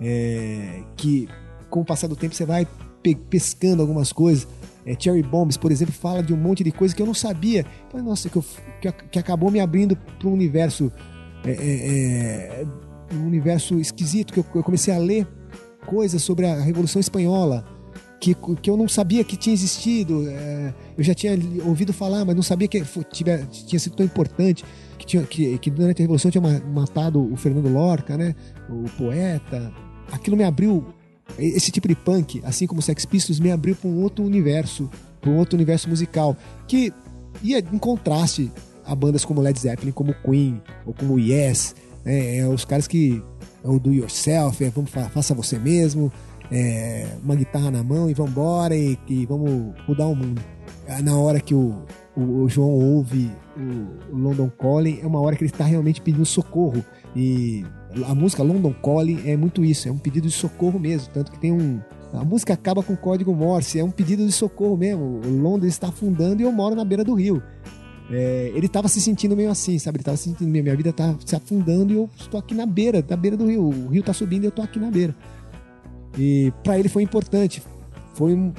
é, 0.00 0.82
que 0.96 1.28
com 1.70 1.80
o 1.80 1.84
passar 1.84 2.08
do 2.08 2.16
tempo 2.16 2.34
você 2.34 2.44
vai 2.44 2.66
pe 3.02 3.14
pescando 3.14 3.82
algumas 3.82 4.12
coisas. 4.12 4.46
É, 4.86 4.94
Cherry 4.98 5.22
Bombs, 5.22 5.56
por 5.56 5.72
exemplo, 5.72 5.94
fala 5.94 6.22
de 6.22 6.34
um 6.34 6.36
monte 6.36 6.62
de 6.62 6.70
coisa 6.70 6.94
que 6.94 7.00
eu 7.00 7.06
não 7.06 7.14
sabia. 7.14 7.64
Falei, 7.90 8.04
nossa, 8.04 8.28
que, 8.28 8.36
eu, 8.36 8.44
que, 8.80 8.92
que 8.92 9.18
acabou 9.18 9.50
me 9.50 9.60
abrindo 9.60 9.96
para 9.96 10.28
um 10.28 10.32
universo 10.32 10.92
é, 11.46 11.50
é, 11.50 12.62
é, 12.62 12.66
um 13.14 13.26
universo 13.26 13.78
esquisito 13.78 14.32
que 14.32 14.40
eu, 14.40 14.46
eu, 14.54 14.62
comecei 14.62 14.94
a 14.94 14.98
ler 14.98 15.26
coisas 15.86 16.22
sobre 16.22 16.46
a 16.46 16.60
Revolução 16.60 17.00
Espanhola 17.00 17.64
que, 18.18 18.34
que 18.62 18.70
eu 18.70 18.76
não 18.76 18.88
sabia 18.88 19.22
que 19.22 19.36
tinha 19.36 19.52
existido. 19.52 20.26
É, 20.28 20.74
eu 20.96 21.04
já 21.04 21.12
tinha 21.12 21.32
ouvido 21.64 21.92
falar, 21.92 22.24
mas 22.24 22.34
não 22.34 22.42
sabia 22.42 22.66
que 22.66 22.82
tinha, 23.12 23.46
tinha 23.46 23.78
sido 23.78 23.96
tão 23.96 24.06
importante. 24.06 24.64
Que, 24.98 25.04
tinha, 25.04 25.22
que, 25.24 25.58
que 25.58 25.70
durante 25.70 26.00
a 26.00 26.04
Revolução 26.04 26.30
tinha 26.30 26.42
matado 26.72 27.20
o 27.20 27.36
Fernando 27.36 27.68
Lorca, 27.68 28.16
né? 28.16 28.34
o 28.70 28.88
poeta. 28.96 29.70
Aquilo 30.10 30.36
me 30.36 30.44
abriu. 30.44 30.86
Esse 31.38 31.70
tipo 31.70 31.88
de 31.88 31.94
punk, 31.94 32.40
assim 32.44 32.66
como 32.66 32.82
Sex 32.82 33.04
Pistols, 33.04 33.40
me 33.40 33.50
abriu 33.50 33.74
para 33.74 33.88
um 33.88 34.02
outro 34.02 34.24
universo, 34.24 34.90
para 35.20 35.30
um 35.30 35.36
outro 35.36 35.56
universo 35.56 35.88
musical 35.88 36.36
que 36.68 36.92
ia 37.42 37.58
em 37.58 37.78
contraste 37.78 38.50
a 38.84 38.94
bandas 38.94 39.24
como 39.24 39.40
Led 39.40 39.58
Zeppelin, 39.58 39.92
como 39.92 40.14
Queen 40.14 40.62
ou 40.84 40.94
como 40.94 41.18
Yes, 41.18 41.74
né? 42.04 42.38
é, 42.38 42.48
os 42.48 42.64
caras 42.64 42.86
que 42.86 43.22
é 43.62 43.68
o 43.68 43.78
do 43.78 43.92
yourself, 43.92 44.62
é, 44.62 44.70
vamos 44.70 44.90
faça 44.90 45.34
você 45.34 45.58
mesmo, 45.58 46.12
é, 46.50 47.08
uma 47.22 47.34
guitarra 47.34 47.70
na 47.70 47.82
mão 47.82 48.10
e 48.10 48.14
vamos 48.14 48.32
embora 48.32 48.76
e, 48.76 48.98
e, 49.08 49.24
vamos 49.26 49.74
mudar 49.88 50.06
o 50.06 50.14
mundo. 50.14 50.40
É, 50.86 51.00
na 51.00 51.16
hora 51.16 51.40
que 51.40 51.54
o, 51.54 51.82
o, 52.14 52.42
o 52.42 52.48
João 52.48 52.70
ouve 52.70 53.30
o, 53.56 54.14
o, 54.14 54.18
London 54.18 54.50
Calling, 54.50 55.00
é 55.02 55.06
uma 55.06 55.20
hora 55.20 55.34
que 55.34 55.42
ele 55.42 55.50
está 55.50 55.64
realmente 55.64 56.02
pedindo 56.02 56.26
socorro 56.26 56.84
e 57.16 57.64
a 58.06 58.14
música 58.14 58.42
London 58.42 58.74
Calling 58.74 59.22
é 59.24 59.36
muito 59.36 59.64
isso, 59.64 59.88
é 59.88 59.92
um 59.92 59.98
pedido 59.98 60.28
de 60.28 60.34
socorro 60.34 60.78
mesmo, 60.78 61.08
tanto 61.12 61.32
que 61.32 61.38
tem 61.38 61.52
um 61.52 61.80
a 62.12 62.24
música 62.24 62.54
acaba 62.54 62.80
com 62.80 62.96
código 62.96 63.34
Morse, 63.34 63.80
é 63.80 63.82
um 63.82 63.90
pedido 63.90 64.24
de 64.24 64.30
socorro 64.30 64.76
mesmo. 64.76 65.20
O 65.26 65.42
Londres 65.42 65.72
está 65.72 65.88
afundando 65.88 66.40
e 66.40 66.44
eu 66.44 66.52
moro 66.52 66.76
na 66.76 66.84
beira 66.84 67.02
do 67.02 67.12
rio 67.12 67.42
é, 68.10 68.52
ele 68.54 68.66
estava 68.66 68.88
se 68.88 69.00
sentindo 69.00 69.36
meio 69.36 69.50
assim, 69.50 69.78
sabe? 69.78 69.96
Ele 69.96 70.02
estava 70.02 70.16
se 70.16 70.24
sentindo, 70.24 70.48
minha 70.50 70.76
vida 70.76 70.90
está 70.90 71.16
se 71.24 71.34
afundando 71.34 71.92
e 71.92 71.96
eu 71.96 72.08
estou 72.16 72.38
aqui 72.38 72.54
na 72.54 72.66
beira, 72.66 73.04
na 73.08 73.16
beira 73.16 73.36
do 73.36 73.46
rio. 73.46 73.64
O 73.64 73.88
rio 73.88 74.00
está 74.00 74.12
subindo 74.12 74.44
e 74.44 74.46
eu 74.46 74.50
estou 74.50 74.64
aqui 74.64 74.78
na 74.78 74.90
beira. 74.90 75.14
E 76.18 76.52
para 76.62 76.78
ele 76.78 76.88
foi 76.88 77.02
importante. 77.02 77.62
Foi 78.14 78.34
um, 78.34 78.52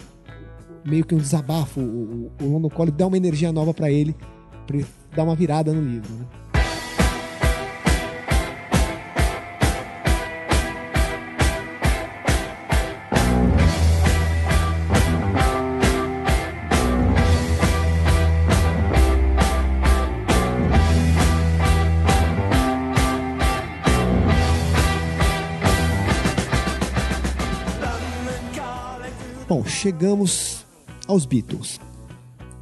meio 0.85 1.05
que 1.05 1.13
um 1.13 1.19
desabafo. 1.19 1.79
O, 1.79 2.31
o, 2.41 2.45
o 2.45 2.53
London 2.53 2.69
uma 3.07 3.17
energia 3.17 3.51
nova 3.51 3.73
para 3.73 3.91
ele, 3.91 4.15
para 4.65 4.79
dar 5.15 5.23
uma 5.23 5.35
virada 5.35 5.71
no 5.71 5.81
livro. 5.81 6.11
Né? 6.13 6.25
Chegamos 29.65 30.65
aos 31.07 31.25
Beatles. 31.25 31.79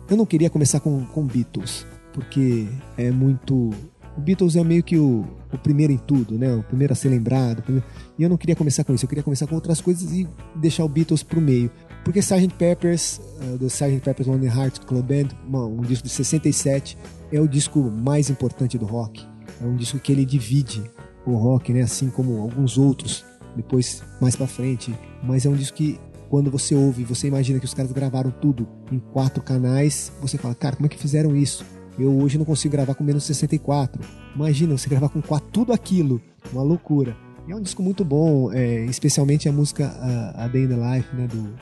Eu 0.09 0.17
não 0.17 0.25
queria 0.25 0.49
começar 0.49 0.79
com, 0.79 1.05
com 1.05 1.25
Beatles, 1.25 1.85
porque 2.13 2.67
é 2.97 3.11
muito. 3.11 3.71
O 4.15 4.21
Beatles 4.21 4.55
é 4.55 4.63
meio 4.63 4.83
que 4.83 4.97
o, 4.97 5.25
o 5.51 5.57
primeiro 5.57 5.91
em 5.91 5.97
tudo, 5.97 6.37
né? 6.37 6.53
O 6.53 6.63
primeiro 6.63 6.93
a 6.93 6.95
ser 6.95 7.09
lembrado. 7.09 7.63
Primeiro... 7.63 7.85
E 8.17 8.23
eu 8.23 8.29
não 8.29 8.37
queria 8.37 8.55
começar 8.55 8.83
com 8.83 8.93
isso, 8.93 9.05
eu 9.05 9.09
queria 9.09 9.23
começar 9.23 9.47
com 9.47 9.55
outras 9.55 9.81
coisas 9.81 10.11
e 10.11 10.27
deixar 10.55 10.85
o 10.85 10.89
Beatles 10.89 11.23
pro 11.23 11.41
meio. 11.41 11.71
Porque 12.03 12.19
Sgt. 12.19 12.53
Peppers, 12.55 13.19
uh, 13.41 13.57
do 13.57 13.67
Sgt. 13.67 14.01
Pepper's 14.01 14.27
Lonely 14.27 14.47
Hearts 14.47 14.79
Club 14.79 15.05
Band, 15.05 15.29
uma, 15.47 15.65
um 15.65 15.81
disco 15.81 16.05
de 16.05 16.13
67, 16.13 16.97
é 17.31 17.39
o 17.39 17.47
disco 17.47 17.79
mais 17.79 18.29
importante 18.29 18.77
do 18.77 18.85
rock. 18.85 19.25
É 19.61 19.65
um 19.65 19.75
disco 19.75 19.97
que 19.97 20.11
ele 20.11 20.25
divide 20.25 20.83
o 21.25 21.35
rock, 21.35 21.71
né? 21.71 21.81
Assim 21.81 22.09
como 22.09 22.41
alguns 22.41 22.77
outros, 22.77 23.25
depois 23.55 24.03
mais 24.21 24.35
para 24.35 24.47
frente. 24.47 24.93
Mas 25.23 25.45
é 25.45 25.49
um 25.49 25.55
disco 25.55 25.77
que 25.77 25.99
quando 26.33 26.49
você 26.49 26.73
ouve, 26.73 27.03
você 27.03 27.27
imagina 27.27 27.59
que 27.59 27.65
os 27.65 27.75
caras 27.75 27.91
gravaram 27.91 28.31
tudo 28.31 28.67
em 28.91 28.97
quatro 28.97 29.39
canais, 29.39 30.11
você 30.19 30.35
fala, 30.35 30.55
cara, 30.55 30.75
como 30.75 30.87
é 30.87 30.89
que 30.89 30.97
fizeram 30.97 31.35
isso? 31.35 31.63
Eu 31.95 32.11
hoje 32.17 32.39
não 32.39 32.43
consigo 32.43 32.71
gravar 32.71 32.95
com 32.95 33.03
menos 33.03 33.23
64. 33.23 34.01
Imagina 34.33 34.75
você 34.75 34.89
gravar 34.89 35.09
com 35.09 35.21
quatro, 35.21 35.47
tudo 35.51 35.71
aquilo, 35.71 36.19
uma 36.51 36.63
loucura. 36.63 37.15
E 37.47 37.51
é 37.51 37.55
um 37.55 37.61
disco 37.61 37.83
muito 37.83 38.03
bom, 38.03 38.51
é, 38.51 38.83
especialmente 38.85 39.47
a 39.47 39.51
música 39.51 39.85
a, 39.85 40.45
a 40.45 40.47
Day 40.47 40.63
in 40.63 40.69
the 40.69 40.73
Life, 40.75 41.15
né, 41.15 41.27
do, 41.27 41.53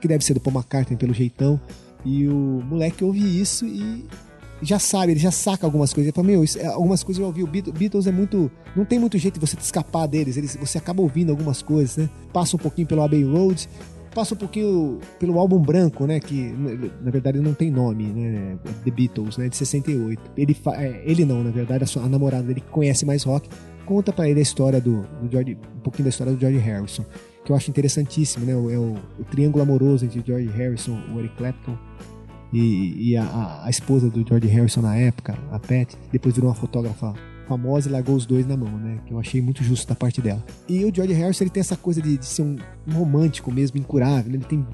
que 0.00 0.06
deve 0.06 0.24
ser 0.24 0.34
do 0.34 0.38
Paul 0.38 0.54
McCartney 0.54 0.96
pelo 0.96 1.12
jeitão. 1.12 1.60
E 2.04 2.28
o 2.28 2.62
moleque 2.64 3.02
ouve 3.02 3.18
isso 3.18 3.66
e 3.66 4.06
já 4.62 4.78
sabe, 4.78 5.10
ele 5.10 5.18
já 5.18 5.32
saca 5.32 5.66
algumas 5.66 5.92
coisas. 5.92 6.06
Ele 6.06 6.14
fala, 6.14 6.28
meu, 6.28 6.44
isso, 6.44 6.56
é, 6.56 6.66
algumas 6.66 7.02
coisas 7.02 7.20
eu 7.20 7.26
ouvi. 7.26 7.42
O 7.42 7.48
Beatles 7.48 8.06
é 8.06 8.12
muito. 8.12 8.48
Não 8.76 8.84
tem 8.84 9.00
muito 9.00 9.18
jeito 9.18 9.40
de 9.40 9.40
você 9.40 9.56
te 9.56 9.64
escapar 9.64 10.06
deles. 10.06 10.36
Eles, 10.36 10.54
você 10.54 10.78
acaba 10.78 11.02
ouvindo 11.02 11.30
algumas 11.30 11.62
coisas, 11.62 11.96
né? 11.96 12.08
Passa 12.32 12.54
um 12.54 12.60
pouquinho 12.60 12.86
pelo 12.86 13.02
Abbey 13.02 13.24
Road, 13.24 13.68
passa 14.14 14.34
um 14.34 14.36
pouquinho 14.36 14.98
pelo 15.18 15.38
álbum 15.38 15.58
branco, 15.58 16.06
né? 16.06 16.20
Que 16.20 16.52
na 17.02 17.10
verdade 17.10 17.40
não 17.40 17.54
tem 17.54 17.70
nome, 17.70 18.04
né? 18.06 18.58
The 18.84 18.90
Beatles, 18.90 19.36
né? 19.36 19.48
De 19.48 19.56
68. 19.56 20.20
Ele, 20.36 20.56
é, 20.74 21.02
ele 21.04 21.24
não, 21.24 21.42
na 21.42 21.50
verdade, 21.50 21.84
a, 21.84 21.86
sua, 21.86 22.08
namorada 22.08 22.42
dele 22.42 22.60
que 22.60 22.70
conhece 22.70 23.04
mais 23.04 23.22
rock 23.22 23.48
conta 23.86 24.12
para 24.12 24.28
ele 24.28 24.38
a 24.38 24.42
história 24.42 24.80
do, 24.80 25.02
do 25.20 25.28
George, 25.28 25.58
um 25.76 25.80
pouquinho 25.80 26.04
da 26.04 26.10
história 26.10 26.32
do 26.32 26.38
George 26.38 26.58
Harrison, 26.58 27.04
que 27.44 27.50
eu 27.50 27.56
acho 27.56 27.70
interessantíssimo, 27.70 28.46
né? 28.46 28.52
É 28.52 28.78
o, 28.78 28.96
o 29.18 29.24
triângulo 29.24 29.62
amoroso 29.62 30.04
entre 30.04 30.22
George 30.24 30.48
Harrison, 30.48 30.96
o 31.12 31.18
Eric 31.18 31.34
Clapton 31.36 31.76
e, 32.52 33.10
e 33.10 33.16
a, 33.16 33.62
a, 33.64 33.70
esposa 33.70 34.10
do 34.10 34.26
George 34.26 34.48
Harrison 34.48 34.80
na 34.80 34.96
época, 34.96 35.38
a 35.50 35.58
Pat, 35.58 35.94
depois 36.12 36.34
virou 36.34 36.50
uma 36.50 36.56
fotógrafa 36.56 37.14
famosa 37.50 37.88
e 37.88 37.92
largou 37.92 38.14
os 38.14 38.24
dois 38.24 38.46
na 38.46 38.56
mão, 38.56 38.70
né? 38.78 39.00
Que 39.04 39.12
eu 39.12 39.18
achei 39.18 39.42
muito 39.42 39.64
justo 39.64 39.88
da 39.88 39.94
parte 39.96 40.22
dela. 40.22 40.44
E 40.68 40.84
o 40.84 40.94
George 40.94 41.12
Harrison 41.12 41.42
ele 41.42 41.50
tem 41.50 41.60
essa 41.60 41.76
coisa 41.76 42.00
de, 42.00 42.16
de 42.16 42.24
ser 42.24 42.42
um, 42.42 42.56
um, 42.86 42.92
romântico 42.92 43.50
mesmo, 43.50 43.76
incurável. 43.76 44.30
Né? 44.30 44.36
Ele 44.36 44.44
tem 44.44 44.64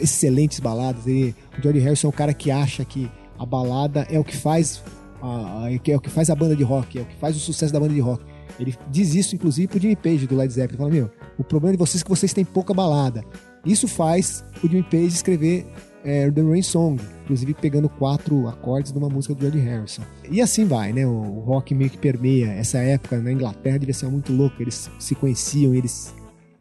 excelentes 0.00 0.58
baladas. 0.58 1.06
Ele, 1.06 1.32
o 1.56 1.62
George 1.62 1.78
Harrison 1.78 2.08
é 2.08 2.10
um 2.10 2.12
cara 2.12 2.34
que 2.34 2.50
acha 2.50 2.84
que 2.84 3.08
a 3.38 3.46
balada 3.46 4.04
é 4.10 4.18
o 4.18 4.24
que 4.24 4.36
faz 4.36 4.82
a, 5.22 5.62
a, 5.62 5.72
é 5.72 5.96
o 5.96 6.00
que 6.00 6.10
faz 6.10 6.28
a 6.28 6.34
banda 6.34 6.56
de 6.56 6.64
rock, 6.64 6.98
é 6.98 7.02
o 7.02 7.06
que 7.06 7.14
faz 7.16 7.36
o 7.36 7.38
sucesso 7.38 7.72
da 7.72 7.78
banda 7.78 7.94
de 7.94 8.00
rock. 8.00 8.24
Ele 8.58 8.74
diz 8.90 9.14
isso, 9.14 9.36
inclusive, 9.36 9.68
pro 9.68 9.78
Jimmy 9.78 9.94
Page 9.94 10.26
do 10.26 10.34
Led 10.34 10.52
Zeppelin. 10.52 10.72
Ele 10.72 10.78
fala, 10.78 10.90
meu, 10.90 11.10
o 11.38 11.44
problema 11.44 11.76
de 11.76 11.78
vocês 11.78 12.02
é 12.02 12.04
que 12.04 12.10
vocês 12.10 12.32
têm 12.32 12.44
pouca 12.44 12.74
balada. 12.74 13.24
Isso 13.64 13.86
faz 13.86 14.44
o 14.62 14.68
Jimmy 14.68 14.82
Page 14.82 15.06
escrever 15.06 15.66
é, 16.04 16.30
The 16.30 16.42
Rain 16.42 16.62
Song, 16.62 17.02
inclusive 17.24 17.54
pegando 17.54 17.88
quatro 17.88 18.48
acordes 18.48 18.92
de 18.92 18.98
uma 18.98 19.08
música 19.08 19.34
do 19.34 19.40
George 19.40 19.58
Harrison. 19.58 20.02
E 20.30 20.40
assim 20.40 20.64
vai, 20.64 20.92
né? 20.92 21.06
O, 21.06 21.10
o 21.10 21.40
rock 21.40 21.74
meio 21.74 21.90
que 21.90 21.98
permeia 21.98 22.52
essa 22.52 22.78
época 22.78 23.18
na 23.18 23.32
Inglaterra, 23.32 23.78
devia 23.78 23.94
ser 23.94 24.06
muito 24.06 24.32
louco. 24.32 24.62
Eles 24.62 24.90
se 24.98 25.14
conheciam, 25.14 25.74
eles 25.74 26.14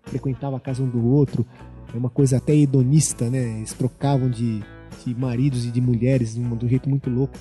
frequentavam 0.04 0.58
a 0.58 0.60
casa 0.60 0.82
um 0.82 0.89
do 0.89 1.06
outro. 1.06 1.45
É 1.93 1.97
uma 1.97 2.10
coisa 2.10 2.38
até 2.38 2.56
hedonista, 2.56 3.30
né? 3.30 3.58
Eles 3.58 3.73
trocavam 3.73 4.30
de, 4.30 4.62
de 5.06 5.15
maridos 5.15 5.65
e 5.65 5.71
de 5.71 5.80
mulheres 5.80 6.34
de 6.34 6.41
um, 6.41 6.56
de 6.56 6.65
um 6.65 6.69
jeito 6.69 6.89
muito 6.89 7.10
louco. 7.10 7.38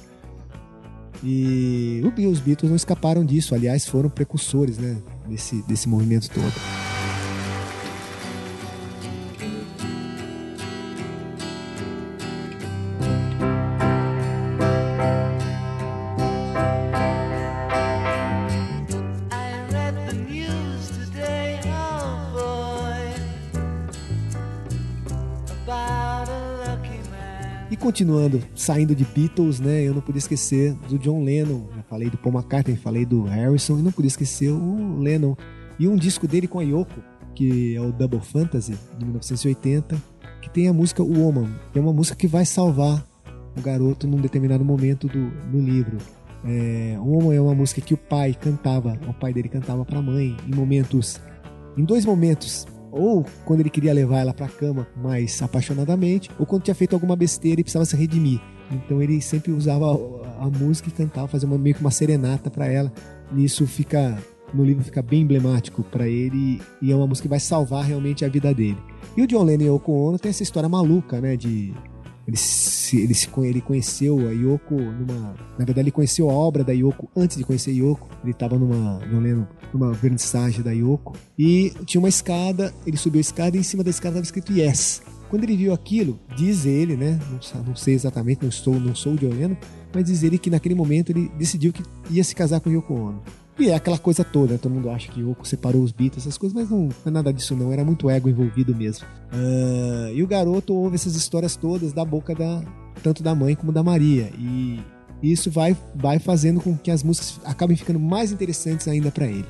E 1.22 2.02
os 2.30 2.40
Beatles 2.40 2.68
não 2.68 2.76
escaparam 2.76 3.24
disso, 3.24 3.54
aliás, 3.54 3.87
foram 3.87 4.11
precursores 4.11 4.78
né, 4.78 4.98
desse, 5.26 5.62
desse 5.62 5.88
movimento 5.88 6.28
todo. 6.28 6.52
Continuando, 27.76 28.42
saindo 28.54 28.94
de 28.94 29.04
Beatles, 29.04 29.60
né? 29.60 29.82
Eu 29.82 29.94
não 29.94 30.00
podia 30.00 30.18
esquecer 30.18 30.74
do 30.88 30.98
John 30.98 31.22
Lennon. 31.22 31.66
Já 31.74 31.82
falei 31.84 32.10
do 32.10 32.16
Paul 32.16 32.34
McCartney, 32.34 32.76
falei 32.76 33.04
do 33.04 33.22
Harrison 33.24 33.78
e 33.78 33.82
não 33.82 33.92
podia 33.92 34.08
esquecer 34.08 34.50
o 34.50 34.98
Lennon. 34.98 35.36
E 35.78 35.86
um 35.86 35.96
disco 35.96 36.26
dele 36.26 36.48
com 36.48 36.58
a 36.58 36.62
Yoko, 36.62 37.00
que 37.34 37.76
é 37.76 37.80
o 37.80 37.92
Double 37.92 38.20
Fantasy, 38.20 38.78
de 38.98 39.04
1980, 39.04 39.96
que 40.40 40.50
tem 40.50 40.68
a 40.68 40.72
música 40.72 41.02
Woman. 41.02 41.50
É 41.74 41.80
uma 41.80 41.92
música 41.92 42.16
que 42.16 42.26
vai 42.26 42.44
salvar 42.44 43.04
o 43.56 43.60
garoto 43.60 44.06
num 44.06 44.20
determinado 44.20 44.64
momento 44.64 45.06
do, 45.06 45.30
do 45.50 45.60
livro. 45.60 45.98
É, 46.44 46.96
Woman 46.98 47.34
é 47.34 47.40
uma 47.40 47.54
música 47.54 47.80
que 47.80 47.94
o 47.94 47.96
pai 47.96 48.34
cantava, 48.34 48.98
o 49.08 49.14
pai 49.14 49.32
dele 49.32 49.48
cantava 49.48 49.84
para 49.84 49.98
a 49.98 50.02
mãe 50.02 50.36
em 50.46 50.54
momentos, 50.54 51.20
em 51.76 51.84
dois 51.84 52.04
momentos 52.04 52.66
ou 52.96 53.24
quando 53.44 53.61
ele 53.61 53.70
queria 53.70 53.92
levar 53.92 54.20
ela 54.20 54.35
para 54.35 54.48
cama 54.48 54.87
mais 54.96 55.40
apaixonadamente, 55.42 56.30
ou 56.38 56.46
quando 56.46 56.62
tinha 56.62 56.74
feito 56.74 56.94
alguma 56.94 57.14
besteira 57.14 57.61
e 57.61 57.64
precisava 57.64 57.85
se 57.85 57.96
redimir. 57.96 58.40
Então 58.70 59.00
ele 59.00 59.20
sempre 59.20 59.52
usava 59.52 59.87
a, 60.40 60.50
música 60.50 60.88
e 60.88 60.92
cantava, 60.92 61.28
fazia 61.28 61.48
uma, 61.48 61.59
meio 61.59 61.74
que 61.74 61.80
uma 61.80 61.90
serenata 61.90 62.50
para 62.50 62.66
ela. 62.66 62.92
E 63.35 63.44
isso 63.44 63.66
fica 63.66 64.18
no 64.54 64.64
livro 64.64 64.85
fica 64.85 65.02
bem 65.02 65.22
emblemático 65.22 65.82
para 65.82 66.09
ele 66.09 66.61
e 66.80 66.92
é 66.92 66.96
uma 66.96 67.06
música 67.06 67.24
que 67.24 67.30
vai 67.30 67.40
salvar 67.40 67.85
realmente 67.85 68.24
a 68.24 68.28
vida 68.28 68.54
dele. 68.54 68.78
E 69.16 69.22
o 69.22 69.26
John 69.26 69.42
Lennon 69.42 69.64
e 69.64 69.66
Yoko 69.68 69.92
Ono 69.92 70.18
tem 70.18 70.30
essa 70.30 70.42
história 70.42 70.68
maluca, 70.68 71.20
né, 71.20 71.37
de 71.37 71.74
ele, 72.26 72.36
se, 72.36 73.00
ele, 73.00 73.14
se, 73.14 73.28
ele 73.38 73.60
conheceu 73.60 74.28
a 74.28 74.32
Yoko 74.32 74.74
numa. 74.74 75.34
Na 75.58 75.64
verdade, 75.64 75.80
ele 75.80 75.92
conheceu 75.92 76.28
a 76.28 76.32
obra 76.32 76.64
da 76.64 76.72
Yoko 76.72 77.08
antes 77.16 77.36
de 77.36 77.44
conhecer 77.44 77.72
Yoko. 77.72 78.08
Ele 78.22 78.32
estava 78.32 78.58
numa. 78.58 78.98
Não 79.06 79.20
lembro, 79.20 79.46
numa 79.72 79.92
vernissagem 79.92 80.62
da 80.62 80.72
Yoko. 80.72 81.16
E 81.38 81.72
tinha 81.84 82.00
uma 82.00 82.08
escada, 82.08 82.74
ele 82.84 82.96
subiu 82.96 83.18
a 83.18 83.20
escada 83.20 83.56
e 83.56 83.60
em 83.60 83.62
cima 83.62 83.84
da 83.84 83.90
escada 83.90 84.18
estava 84.18 84.24
escrito 84.24 84.52
Yes. 84.52 85.02
Quando 85.28 85.44
ele 85.44 85.56
viu 85.56 85.72
aquilo, 85.72 86.18
diz 86.36 86.66
ele, 86.66 86.96
né? 86.96 87.18
Não, 87.30 87.64
não 87.64 87.76
sei 87.76 87.94
exatamente, 87.94 88.42
não 88.42 88.48
estou, 88.48 88.78
não 88.78 88.94
sou 88.94 89.14
o 89.14 89.16
John 89.16 89.30
Lennon, 89.30 89.56
mas 89.92 90.04
diz 90.04 90.22
ele 90.22 90.38
que 90.38 90.48
naquele 90.48 90.74
momento 90.74 91.10
ele 91.10 91.28
decidiu 91.36 91.72
que 91.72 91.82
ia 92.10 92.22
se 92.22 92.34
casar 92.34 92.60
com 92.60 92.70
Yoko 92.70 92.94
Ono. 92.94 93.22
E 93.58 93.70
é 93.70 93.74
aquela 93.74 93.98
coisa 93.98 94.22
toda, 94.22 94.58
todo 94.58 94.72
mundo 94.72 94.90
acha 94.90 95.10
que 95.10 95.20
Yoko 95.20 95.48
separou 95.48 95.82
os 95.82 95.90
Beatles, 95.90 96.24
essas 96.24 96.36
coisas, 96.36 96.54
mas 96.54 96.68
não, 96.68 96.84
não 96.84 96.92
é 97.06 97.10
nada 97.10 97.32
disso 97.32 97.56
não, 97.56 97.72
era 97.72 97.84
muito 97.84 98.10
ego 98.10 98.28
envolvido 98.28 98.74
mesmo. 98.76 99.06
Uh, 99.32 100.12
e 100.12 100.22
o 100.22 100.26
garoto 100.26 100.74
ouve 100.74 100.96
essas 100.96 101.16
histórias 101.16 101.56
todas 101.56 101.92
da 101.92 102.04
boca 102.04 102.34
da 102.34 102.62
tanto 103.02 103.22
da 103.22 103.34
mãe 103.34 103.54
como 103.54 103.72
da 103.72 103.82
Maria, 103.82 104.30
e 104.38 104.80
isso 105.22 105.50
vai, 105.50 105.76
vai 105.94 106.18
fazendo 106.18 106.60
com 106.60 106.76
que 106.76 106.90
as 106.90 107.02
músicas 107.02 107.40
acabem 107.44 107.76
ficando 107.76 108.00
mais 108.00 108.32
interessantes 108.32 108.88
ainda 108.88 109.10
para 109.10 109.26
ele. 109.26 109.46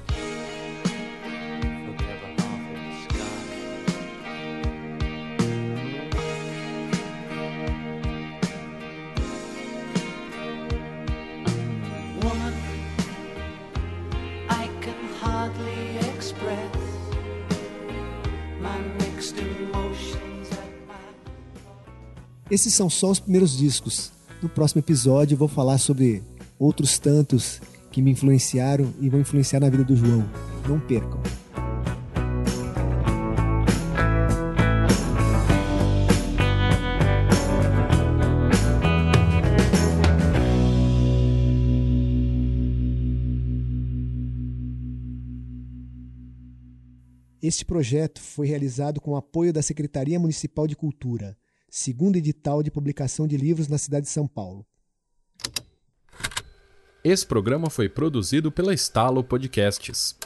Esses 22.57 22.73
são 22.73 22.89
só 22.89 23.11
os 23.11 23.21
primeiros 23.21 23.55
discos. 23.55 24.11
No 24.43 24.49
próximo 24.49 24.79
episódio 24.79 25.35
eu 25.35 25.39
vou 25.39 25.47
falar 25.47 25.77
sobre 25.77 26.23
outros 26.59 26.99
tantos 26.99 27.61
que 27.93 28.01
me 28.01 28.11
influenciaram 28.11 28.95
e 28.99 29.11
vão 29.11 29.21
influenciar 29.21 29.61
na 29.61 29.69
vida 29.69 29.85
do 29.85 29.95
João. 29.95 30.27
Não 30.67 30.81
percam. 30.81 31.21
Este 47.43 47.67
projeto 47.67 48.19
foi 48.19 48.47
realizado 48.47 48.99
com 48.99 49.11
o 49.11 49.17
apoio 49.17 49.53
da 49.53 49.61
Secretaria 49.61 50.19
Municipal 50.19 50.67
de 50.67 50.75
Cultura 50.75 51.37
segundo 51.69 52.17
edital 52.17 52.63
de 52.63 52.71
publicação 52.71 53.27
de 53.27 53.37
livros 53.37 53.69
na 53.69 53.79
cidade 53.79 54.07
de 54.07 54.13
São 54.13 54.27
Paulo. 54.27 54.67
Esse 57.05 57.25
programa 57.25 57.71
foi 57.71 57.89
produzido 57.89 58.51
pela 58.51 58.75
Estalo 58.75 59.23
Podcasts. 59.23 60.17